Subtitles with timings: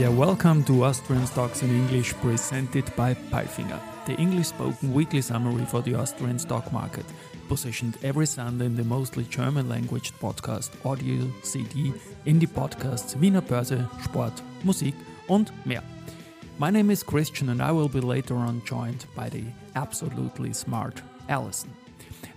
[0.00, 5.66] Yeah, welcome to Austrian Stocks in English presented by Palfinger, the English spoken weekly summary
[5.66, 7.04] for the Austrian stock market,
[7.48, 11.92] positioned every Sunday in the mostly German language podcast, Audio, CD,
[12.24, 14.32] Indie Podcasts, Wiener Börse, Sport,
[14.64, 14.94] Musik
[15.28, 15.82] und mehr.
[16.58, 21.02] My name is Christian and I will be later on joined by the absolutely smart
[21.28, 21.74] Alison.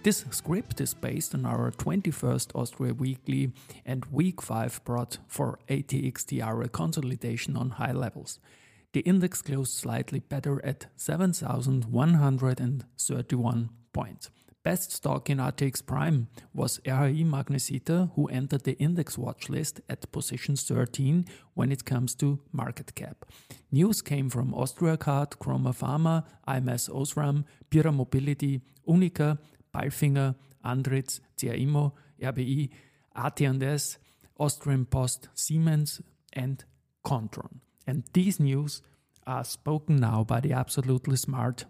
[0.03, 3.53] This script is based on our 21st Austria Weekly
[3.85, 8.39] and Week 5 brought for ATXTR consolidation on high levels.
[8.91, 14.29] The index closed slightly better at 7,131 points.
[14.61, 20.11] Best stock in ATX Prime was RHI Magnesita, who entered the index watch list at
[20.11, 23.23] position 13 when it comes to market cap.
[23.71, 29.37] News came from Austriacard, Croma Pharma, AMS Osram, Pierer Mobility, UNIQA,
[29.73, 32.69] Palfinger, Andritz, CA Immo, RBI,
[33.15, 33.97] AT&S,
[34.39, 36.63] Austrian Post, Siemens, and
[37.05, 37.59] Kontron.
[37.85, 38.81] And these news
[39.27, 41.65] are spoken now by the absolutely smart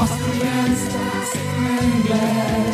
[0.00, 2.71] Austrian stars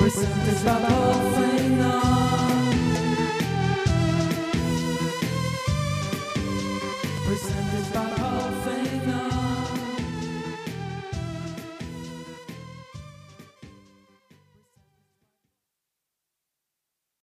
[0.00, 2.09] Bristle is rubber, all flying on.